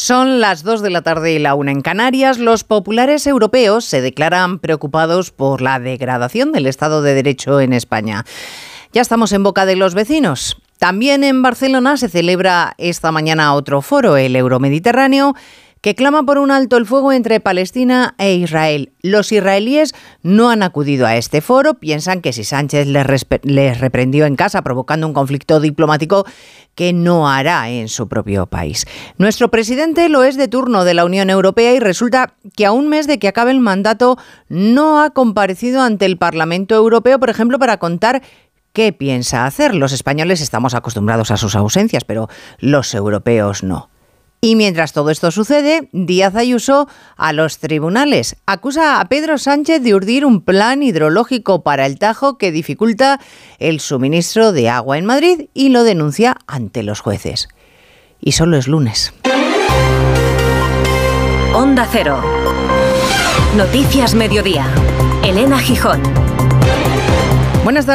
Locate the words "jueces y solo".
57.00-58.56